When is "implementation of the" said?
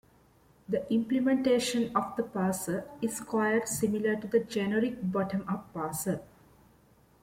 0.91-2.23